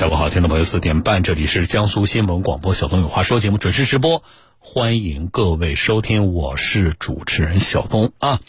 [0.00, 4.22] 下午好，听众朋友，四点半，这里是江苏新闻广播《小东有话说》节目准时直播，
[4.58, 8.40] 欢迎各位收听，我是主持人小东啊。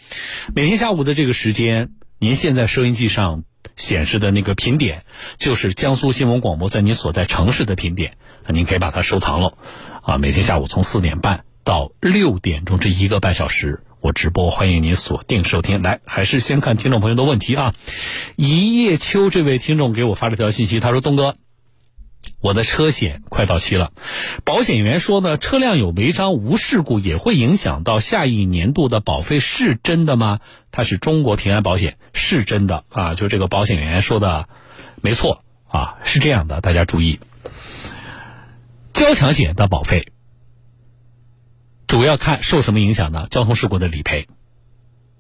[0.56, 3.44] 每天下午的这个时间，您现在收音机上
[3.76, 5.04] 显示的那个频点，
[5.36, 8.16] 就是江苏新闻广播在您所在城市的频点，
[8.48, 9.58] 您可以把它收藏了
[10.04, 10.18] 啊。
[10.18, 13.84] 每天下午从四点半到六点钟这一个半小时。
[14.00, 15.84] 我直播，欢迎您锁定收听。
[15.84, 17.76] 来，还是先看听众朋友的问题啊。
[18.36, 21.38] 一叶秋这位听众给我发了条信息，他说：“东哥，
[22.40, 23.92] 我的车险快到期了，
[24.44, 30.40] 保险员说呢，车辆有违章无事故也会影响到下一年度的保费，是真的吗？”
[30.72, 33.14] 他是中国平安保险，是真的啊。
[33.14, 34.48] 就这个保险员说的，
[35.02, 36.62] 没错啊，是这样的。
[36.62, 37.20] 大家注意，
[38.94, 40.12] 交强险的保费。
[41.88, 43.28] 主要看受什么影响呢？
[43.30, 44.30] 交通事故的理赔，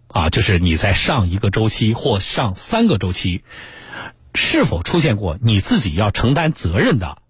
[0.07, 3.43] 啊，就是你在上一个周期或上三个周期，
[4.33, 7.21] 是否出现过你自己要承担责任的，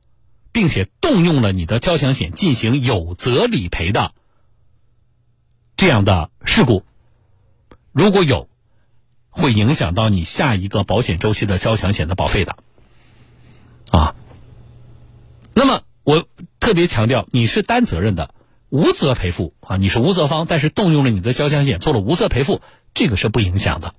[0.51, 4.13] 并且动用了你的交强险进行有责理赔的
[5.75, 6.83] 这样的事故，
[7.91, 8.49] 如果有，
[9.29, 12.57] 会影响到你下一个保险周期的交强险的保费的，
[13.91, 14.15] 啊，
[15.53, 16.27] 那么我
[16.59, 18.33] 特别强调，你是担责任的。
[18.73, 22.61] 无责赔付啊，你是无责方，但是动用了你的交强险做了无责赔付，
[22.93, 23.95] 这个是不影响的，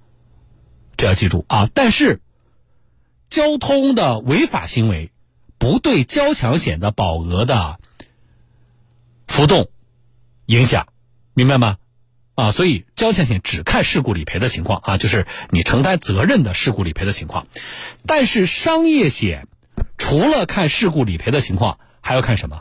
[0.97, 1.69] 这要记住啊。
[1.75, 2.23] 但是，
[3.33, 5.11] 交通的违法行为
[5.57, 7.81] 不对交强险的保额的
[9.27, 9.71] 浮动
[10.45, 10.89] 影响，
[11.33, 11.79] 明白吗？
[12.35, 17.47] 啊，所以交强险只看事故理赔的情况啊，就是你承担责任的事故理赔的情况。
[18.07, 19.49] 但是商业险
[19.97, 22.61] 除了看事故理赔的情况，还要看什么？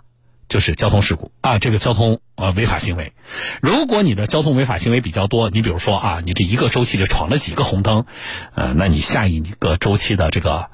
[0.52, 3.14] 就是交通事故啊，这个交通呃违法行为，
[3.62, 8.06] 如果你的交通违法行为比较多，你比如说啊，你这一个周期里闯了几个红灯，
[8.54, 10.70] 呃，那你下一个周期的这个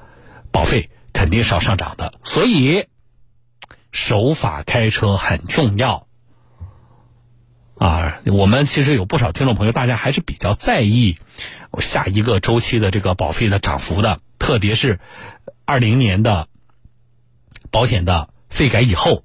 [0.50, 2.14] 保费肯定是要上涨的。
[2.24, 2.86] 所以
[3.92, 6.08] 守法开车很重要
[7.76, 8.20] 啊。
[8.26, 11.18] 我们其实有不少听众朋友，大家还是比较在意
[11.78, 14.98] 下一个周期的这个保费的涨幅的，特别是
[15.64, 16.48] 二零年的
[17.70, 19.22] 保险的费改以后。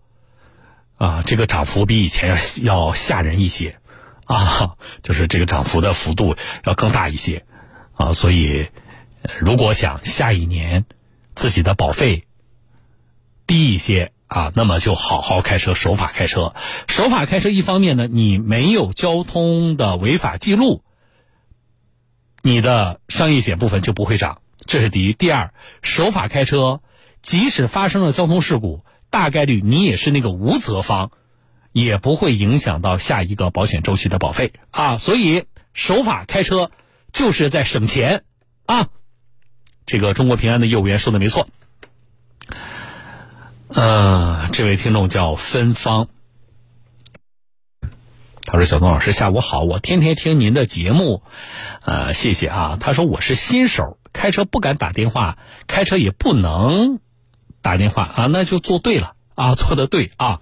[0.98, 3.80] 啊，这个涨幅比以前要要吓人一些，
[4.26, 7.46] 啊，就是这个涨幅的幅度要更大一些，
[7.94, 8.70] 啊，所以
[9.40, 10.86] 如果想下一年
[11.34, 12.26] 自己的保费
[13.46, 16.56] 低一些啊，那么就好好开车，守法开车。
[16.88, 20.84] 守法开车一方面呢，你没有交通的违法记录，
[22.42, 25.14] 你的商业险部分就不会涨，这是第一。
[25.14, 26.82] 第二，守法开车，
[27.22, 28.86] 即使发生了交通事故。
[29.14, 31.12] 大概率你也是那个无责方，
[31.72, 34.98] 也不会影响到下一个保险周期的保费啊。
[34.98, 35.44] 所以
[35.76, 36.72] 守法开车
[37.12, 38.24] 就是在省钱
[38.66, 38.90] 啊。
[39.86, 41.48] 这个中国平安的业务员说的没错。
[43.68, 46.08] 呃，这位听众叫芬芳，
[48.46, 51.22] 他说：“小东老师，下午好，我天天听您的节目，
[51.84, 55.38] 呃，谢谢啊。”他说：“我是新手，开车不敢打电话，
[55.68, 57.00] 开车也不能。”
[57.64, 60.42] 打电话啊，那就做对了啊， 做的对啊。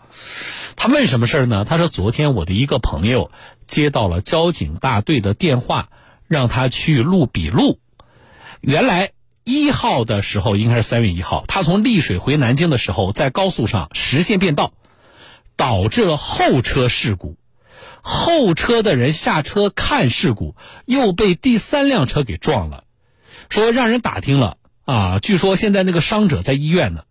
[0.75, 1.63] 他问什么事儿呢？
[1.63, 3.31] 他说昨天我的一个朋友
[3.67, 5.89] 接到了交警大队的电话，
[6.27, 7.79] 让他去录笔录。
[8.59, 9.11] 原来
[9.43, 14.73] 一号的时候应该是三月一号，他从丽水回南京的时候，在高速上实线变道，
[15.55, 17.37] 导致了后车事故。
[18.01, 20.55] 后车的人下车看事故，
[20.85, 22.85] 又被第三辆车给撞了。
[23.49, 27.03] 说让人打听了啊，据说现在那个伤者在医院呢。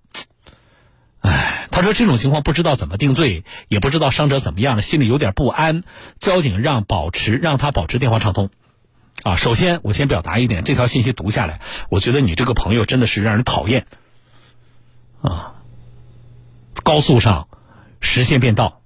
[1.20, 5.84] 哎，他说这种情况不知道怎么定罪，也不知道伤者怎么样了，心里有点不安。
[6.16, 8.48] 交警让保持让他保持电话畅通。
[9.22, 11.60] 啊，首先我先表达一点，这条信息读下来，
[11.90, 13.86] 我觉得你这个朋友真的是让人讨厌。
[15.20, 15.56] 啊，
[16.82, 17.48] 高速上
[18.00, 18.80] 实线变道，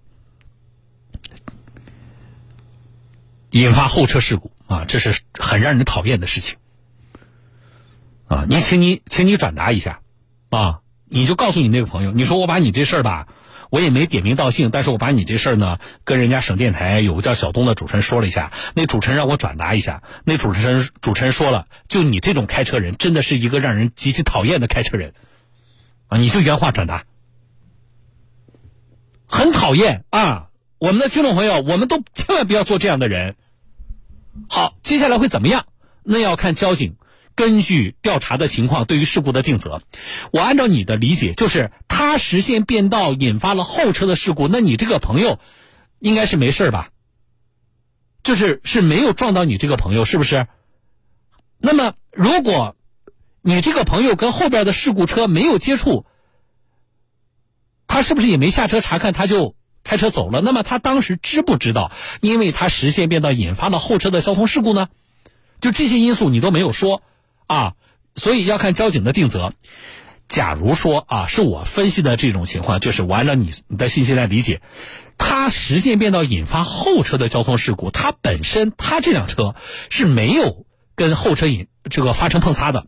[3.50, 6.59] 引发后车事故啊，这是很让人讨厌的事情。
[8.27, 10.00] 啊，你请你请你转达一下，
[10.50, 10.81] 啊。
[11.15, 13.29] 你就告诉你那个朋友，你说我把你这事儿吧，
[13.71, 25.15] 我也没点名道姓，但是我把你这事儿呢，跟人家省电台有个叫小东的主持人说了一下，那主持人让我转达一下，那主持人主持人说了，就你这种开车人，真的是一个让人极其讨厌的开车人，
[26.09, 27.05] 啊，你就原话转达，
[29.29, 30.49] 很讨厌啊！
[30.79, 33.37] 我们的听众朋友，我们都千万不要做这样的人。
[34.49, 35.67] 好，接下来会怎么样？
[36.03, 36.97] 那要看交警。
[37.35, 39.83] 根据调查的情况，对于事故的定责，
[40.33, 45.39] 我按照你的理解，就是他实线变道引发了后车的事故，那你这个朋友
[45.99, 46.91] 应该是没事吧？
[48.23, 50.47] 就是是没有撞到你这个朋友，是不是？
[51.59, 52.77] 那么如果
[53.43, 56.07] 你这个朋友跟后边的事故车没有接触，
[57.87, 60.41] 他是不是也没下车查看，他就开车走了？
[60.41, 64.89] 那么他当时知不知道，因为他实线变道引发了后车的交通事故呢？
[65.61, 67.03] 就这些因素你都没有说
[67.46, 67.75] 啊，
[68.14, 69.52] 所以要看交警的定责。
[70.29, 74.62] 假如说啊，是我分析的这种情况，就是我按照你你的信息来理解，
[75.19, 79.55] 他实线变道引发后车的交通事故，他本身他这辆车
[79.91, 80.64] 是没有
[80.94, 82.87] 跟后车引这个发生碰擦的。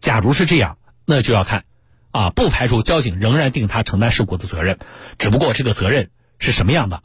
[0.00, 1.64] 假如是这样，那就要看
[2.10, 4.80] 啊，不排除交警仍然定他承担事故的责任，
[5.18, 6.10] 只不过这个责任
[6.40, 7.02] 是什么样的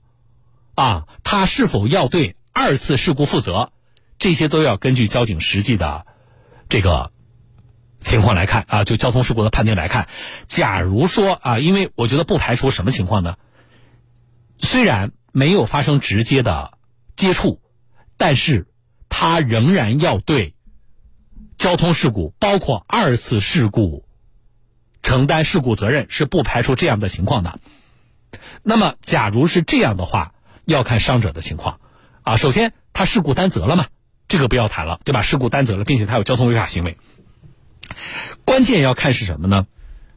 [0.74, 1.06] 啊？
[1.24, 3.72] 他是否要对二次事故负责？
[4.18, 6.08] 这些都要根据交警实际的
[6.74, 7.12] 这个。
[8.00, 10.10] 情况来看啊，就交通事故的判定来看，
[10.48, 13.38] 假如说啊，因为我觉得不排除什么情况呢？
[14.60, 16.80] 虽然没有发生直接的
[17.16, 17.62] 接触，
[18.18, 18.68] 但是
[19.08, 20.56] 他仍然要对
[21.56, 24.04] 交通事故，包括二次事故
[25.04, 27.60] 承担事故责任，是不排除这样的情况的。
[28.64, 30.34] 那么，假如是这样的话，
[30.66, 31.80] 要看伤者的情况
[32.24, 32.36] 啊。
[32.36, 33.86] 首先，他事故担责了嘛？
[34.34, 35.22] 这个不要谈了，对吧？
[35.22, 36.98] 事故担责了，并且他有交通违法行为。
[38.46, 39.68] 关键要看是什么呢？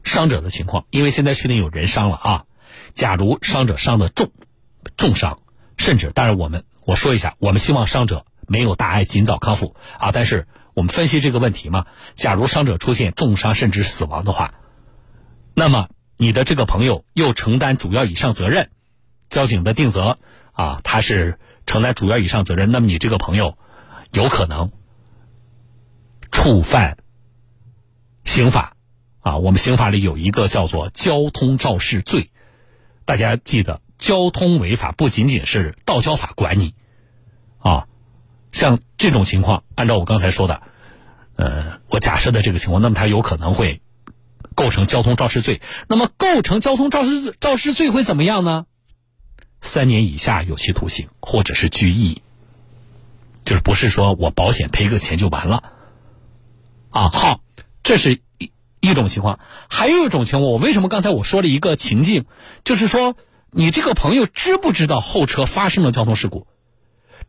[0.03, 2.45] 伤者的情况，因为现在确定有人伤了啊。
[2.93, 4.31] 假如伤者伤的重，
[4.95, 5.37] 重伤，
[5.77, 10.11] 甚至当然我们我说一下，我们希望伤者没有大碍，尽早康复啊。
[10.11, 14.55] 但是我们分析这个问题嘛，假如伤者出现重伤甚至死亡的话，
[15.53, 18.71] 那么你的这个朋友又承担主要以上责任，
[19.29, 20.17] 交警的定责
[20.53, 21.37] 啊，他是
[21.67, 23.59] 承担主要以上责任，那么你这个朋友
[24.11, 24.71] 有可能
[26.31, 26.97] 触犯。
[28.23, 28.75] 刑法，
[29.21, 32.29] 啊，我们刑法里有一个叫做交通肇事罪，
[33.05, 36.75] 大家记得，交通违法不仅仅是道交法管你，
[37.59, 37.87] 啊，
[38.51, 40.61] 像这种情况，按照我刚才说的，
[41.37, 43.81] 呃，我假设的这个情况，那么他有可能会
[44.55, 45.61] 构成交通肇事罪。
[45.87, 48.65] 那么构成交通肇事肇事罪会怎么样呢？
[49.61, 52.21] 三年以下有期徒刑，或者是拘役，
[53.47, 55.63] 就是不是说我保险赔个钱就完了，
[56.89, 57.39] 啊，好。
[57.81, 58.51] 这是一
[58.81, 59.39] 一种情况，
[59.69, 62.25] 还有一种情况，我为什么刚才我说了一个情境，
[62.65, 63.15] 就是说
[63.49, 66.45] 你这个朋友知不知道后车发生了交通事故？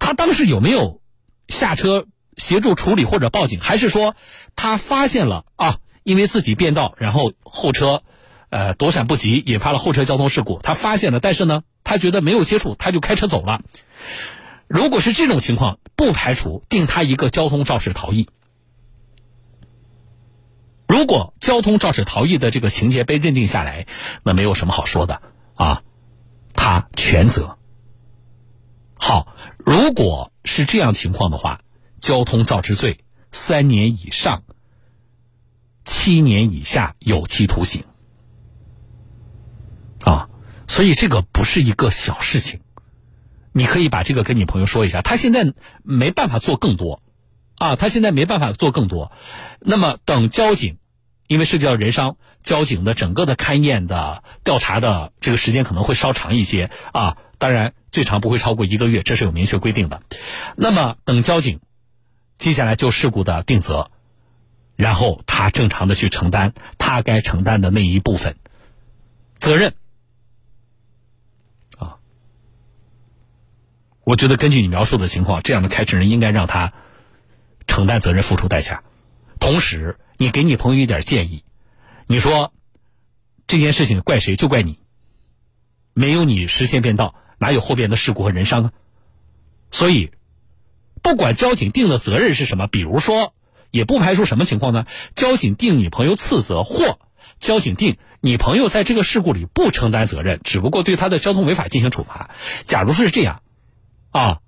[0.00, 1.00] 他当时有没有
[1.46, 2.06] 下车
[2.36, 3.60] 协助处理或者报警？
[3.60, 4.16] 还是说
[4.56, 8.02] 他发现了啊，因为自己变道，然后后车
[8.50, 10.58] 呃躲闪不及，引发了后车交通事故？
[10.64, 13.62] 他发现了，但是呢，他觉得没有接触，他就开车走了。
[14.68, 18.28] 如果是这种情况，不排除定他一个交通肇事逃逸。
[20.86, 23.86] 如果交通肇事逃逸的这个情节被认定下来，
[24.22, 25.22] 那没有什么好说的
[25.54, 25.82] 啊，
[26.52, 27.58] 他全责。
[28.94, 31.62] 好，如果是这样情况的话，
[31.98, 34.42] 交通肇事罪三年以上
[35.84, 37.84] 七年以下有期徒刑
[40.04, 40.28] 啊，
[40.68, 42.60] 所以这个不是一个小事情。
[43.58, 45.52] 你可以把这个跟你朋友说一下，他现在
[45.82, 47.02] 没办法做更多。
[47.60, 49.10] 啊，他现在没办法做更多，
[49.58, 50.78] 那么等交警，
[51.26, 60.02] 因为涉及到人伤，交警的整个的勘验的调查的这个时间可能会稍长一些啊，当然最长不会超过一个月，这是有明确规定的。
[60.54, 61.58] 那么等交警
[62.36, 63.90] 接下来就事故的定责，
[64.76, 68.36] 然后他正常的去承担他该承担的那一部分
[69.36, 69.74] 责任
[74.08, 76.72] 我觉得根据你描述的情况，这样的开车人应该让他。
[77.66, 78.82] 承担责任，付出代价，
[79.38, 81.44] 同时你给你朋友一点建议，
[82.06, 82.54] 你说
[83.46, 84.78] 这件事情怪谁就怪你，
[85.92, 88.72] 没有你实线变道，哪有后边的事故和人伤啊？
[89.70, 90.10] 所以，
[91.02, 93.34] 不管交警定的责任是什么，比如说，
[93.70, 94.86] 也不排除什么情况呢？
[95.14, 96.98] 交警定你朋友次责，或
[97.40, 102.30] 交警定你朋友在这个事故里不承担责任，只不过对他的交通违法进行处罚。
[102.64, 103.42] 假如说是这样，
[104.10, 104.40] 啊，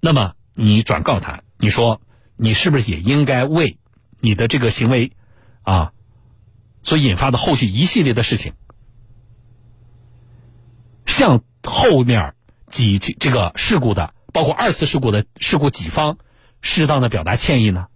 [0.00, 2.00] 那么你转告他，你说。
[2.40, 3.80] 你是不是也应该为
[4.20, 5.10] 你的这个行为
[5.62, 5.92] 啊
[6.82, 8.52] 所引发的后续一系列的事情，
[11.04, 12.36] 向后面
[12.70, 16.16] 几这个事故的，包括二次事故的事故几方，
[16.62, 17.88] 适当的表达歉意呢？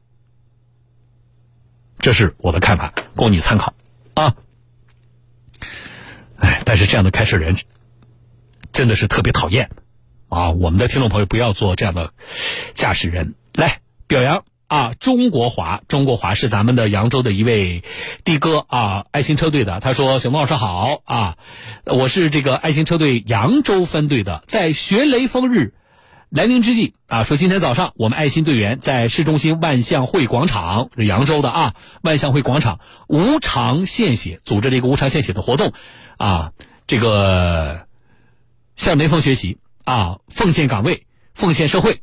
[2.00, 3.74] 这是我的看法，供你参考
[4.14, 4.34] 啊。
[6.38, 7.56] 哎，但是这样的开车人
[8.72, 9.70] 真的是特别讨厌
[10.32, 10.50] 啊！
[10.52, 12.14] 我们的听众朋友不要做这样的
[12.72, 13.80] 驾驶人，来。
[14.06, 14.94] 表扬啊！
[14.98, 17.82] 中国华，中国华是咱们的扬州的一位
[18.24, 19.80] 的哥啊，爱心车队的。
[19.80, 21.36] 他说：“小孟老师好啊，
[21.84, 25.72] 我是这个爱心车队扬州分队的，在学雷锋日
[26.28, 35.72] 来临之际啊，说今天早上我们爱心队员在市中心万象汇广场，是扬州的啊，万象汇广场无偿献血组织了一个无偿献血的活动，
[36.18, 36.52] 啊，
[36.86, 37.86] 这个
[38.74, 42.02] 向雷锋学习啊，奉献岗位，奉献社会，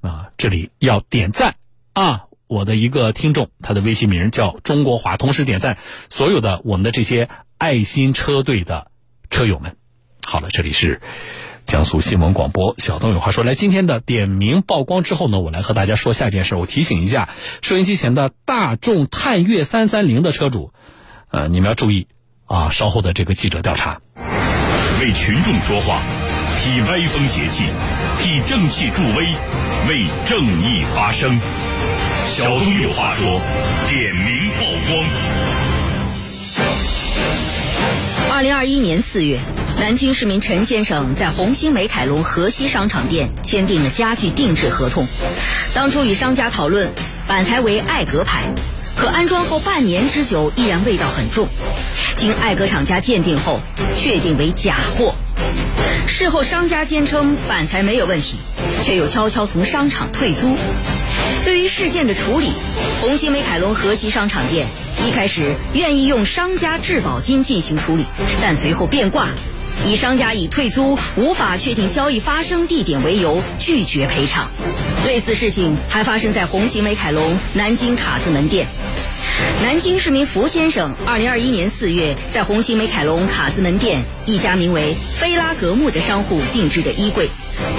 [0.00, 1.56] 啊，这里要点赞
[1.92, 8.90] 啊，我的一个听众，他的微信名叫中国华，同时点赞所有的我们的这些爱心车队的
[9.28, 9.76] 车友们。
[10.22, 11.00] 好了，这里是。
[11.66, 13.44] 江苏新闻广播，小东有话说。
[13.44, 16.56] 来，今天的点名曝光之后呢，我来和大家说下一件事。
[16.56, 17.28] 我提醒一下
[17.62, 20.72] 收音机前的大众探岳三三零的车主，
[21.30, 22.08] 呃，你们要注意
[22.46, 24.00] 啊，稍后的这个记者调查，
[25.00, 26.02] 为群众说话，
[26.62, 27.70] 替歪风邪气，
[28.18, 29.34] 替正气助威，
[29.88, 31.40] 为正义发声。
[32.26, 33.40] 小东有话说，
[33.88, 35.08] 点名曝光。
[38.30, 39.40] 二零二一年四月。
[39.78, 45.06] 南京市民陈先生在红星美凯龙河西商场店签订了家具定制合同。
[45.72, 46.92] 当初与商家讨论，
[47.26, 48.52] 板材为艾格牌，
[48.94, 51.48] 可安装后半年之久依然味道很重。
[52.16, 53.62] 经艾格厂家鉴定后，
[53.96, 55.14] 确定为假货。
[56.10, 58.36] 事后商家坚称板材没有问题，
[58.82, 60.56] 却又悄悄从商场退租。
[61.44, 62.50] 对于事件的处理，
[63.00, 64.66] 红星美凯龙河西商场店
[65.06, 68.04] 一开始愿意用商家质保金进行处理，
[68.42, 69.28] 但随后变卦。
[69.86, 74.50] 以商家以退租无法确定交易发生地点为由拒绝赔偿。
[75.06, 78.66] 类似事情还发生在红星美凯龙南京卡子门店。
[79.62, 87.28] 南京市民福先生，二零二一年四月在红星美凯龙卡子门店一家名为“菲拉格木”的商户定制的衣柜，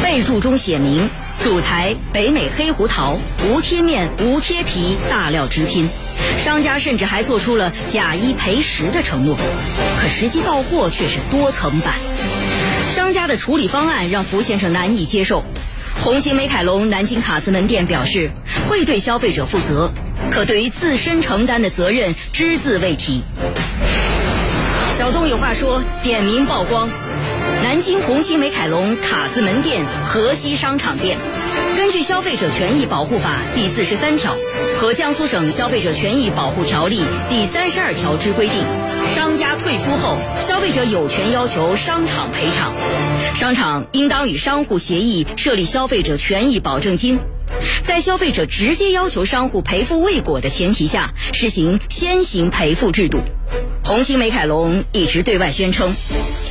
[0.01, 5.89] 备注中写明主材北美黑胡桃，无贴面、无贴皮，大料直拼。
[6.37, 9.35] 商家甚至还做出了假一赔十的承诺，
[9.99, 11.95] 可实际到货却是多层板。
[12.95, 15.43] 商家的处理方案让福先生难以接受。
[15.99, 18.31] 红星美凯龙南京卡子门店表示
[18.67, 19.91] 会对消费者负责，
[20.29, 23.23] 可对于自身承担的责任只字未提。
[24.97, 26.89] 小东有话说，点名曝光。
[27.63, 31.17] 南京红星美凯龙卡子门店河西商场店，
[31.77, 34.35] 根据《消费者权益保护法》第四十三条
[34.77, 38.63] 和江苏省消费者权益保护条例第三十二条之规定，
[39.15, 42.73] 商家退租后，消费者有权要求商场赔偿。
[43.41, 47.17] 商场应当与商户协议设立消费者权益保证金，
[47.83, 53.23] 在消费者直接要求商户赔付未果的前提下，实行先行赔付制度。
[53.83, 55.95] 红星美凯龙一直对外宣称。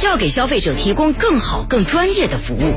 [0.02, 2.74] 要给消费者提供更好、更专业的服务，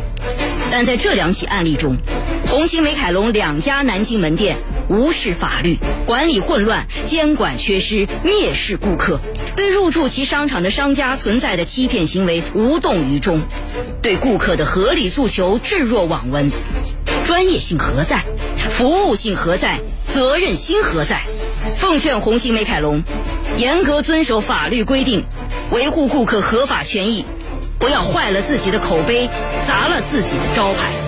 [0.70, 1.98] 但在这两起案例中，
[2.46, 4.58] 红星美凯龙两家南京门店
[4.90, 9.20] 无视法律，管理混乱，监管缺失，蔑视顾客，
[9.56, 13.42] 对入驻其商场的商家存在的欺骗行为无动于衷，
[14.02, 16.52] 对顾客的合理诉求置若罔闻，
[17.24, 18.24] 专业性何在？
[18.58, 19.80] 服务性何在？
[20.13, 21.22] 责任心何在？
[21.75, 23.04] 奉劝红星美凯龙，
[23.58, 25.25] 严格遵守法律规定。
[25.72, 27.25] 维护顾客合法权益，
[27.80, 29.28] 不要坏了自己的口碑，
[29.66, 31.02] 砸了自己的招牌。